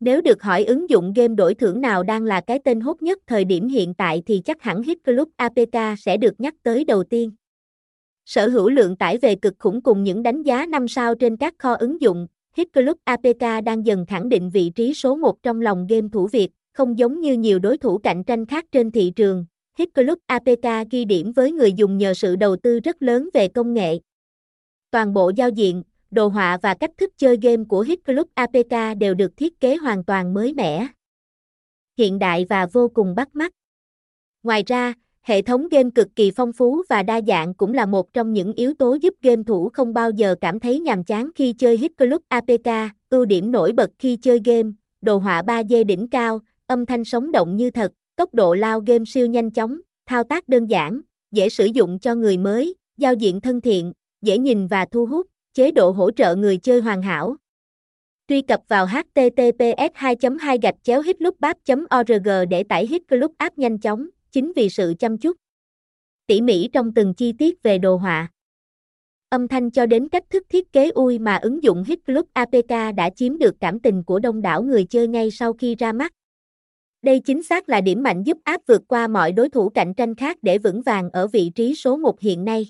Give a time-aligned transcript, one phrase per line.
[0.00, 3.18] Nếu được hỏi ứng dụng game đổi thưởng nào đang là cái tên hốt nhất
[3.26, 7.04] thời điểm hiện tại thì chắc hẳn Hit Club APK sẽ được nhắc tới đầu
[7.04, 7.30] tiên.
[8.26, 11.54] Sở hữu lượng tải về cực khủng cùng những đánh giá 5 sao trên các
[11.58, 12.26] kho ứng dụng,
[12.56, 16.26] Hit Club APK đang dần khẳng định vị trí số 1 trong lòng game thủ
[16.26, 19.44] Việt, không giống như nhiều đối thủ cạnh tranh khác trên thị trường.
[19.78, 23.48] Hit Club APK ghi điểm với người dùng nhờ sự đầu tư rất lớn về
[23.48, 23.98] công nghệ.
[24.90, 28.98] Toàn bộ giao diện, đồ họa và cách thức chơi game của Hit Club APK
[28.98, 30.86] đều được thiết kế hoàn toàn mới mẻ,
[31.98, 33.52] hiện đại và vô cùng bắt mắt.
[34.42, 38.12] Ngoài ra, hệ thống game cực kỳ phong phú và đa dạng cũng là một
[38.12, 41.52] trong những yếu tố giúp game thủ không bao giờ cảm thấy nhàm chán khi
[41.52, 42.92] chơi Hit Club APK.
[43.10, 44.70] Ưu điểm nổi bật khi chơi game,
[45.00, 49.04] đồ họa 3D đỉnh cao, âm thanh sống động như thật, tốc độ lao game
[49.06, 51.00] siêu nhanh chóng, thao tác đơn giản,
[51.32, 53.92] dễ sử dụng cho người mới, giao diện thân thiện,
[54.22, 57.36] dễ nhìn và thu hút, chế độ hỗ trợ người chơi hoàn hảo.
[58.28, 61.02] Truy cập vào https 2 2 gạch chéo
[62.00, 65.36] org để tải Hit Club app nhanh chóng, chính vì sự chăm chút.
[66.26, 68.28] Tỉ mỉ trong từng chi tiết về đồ họa.
[69.28, 72.94] Âm thanh cho đến cách thức thiết kế UI mà ứng dụng Hit Club APK
[72.96, 76.12] đã chiếm được cảm tình của đông đảo người chơi ngay sau khi ra mắt.
[77.02, 80.14] Đây chính xác là điểm mạnh giúp app vượt qua mọi đối thủ cạnh tranh
[80.14, 82.66] khác để vững vàng ở vị trí số 1 hiện nay.